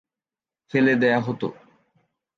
ফেলে 0.71 0.93
দেয়া 0.95 1.19
হতো। 1.19 1.47